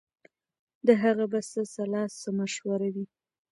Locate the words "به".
1.31-1.39